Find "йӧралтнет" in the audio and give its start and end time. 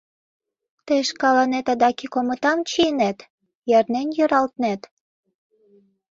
4.17-4.81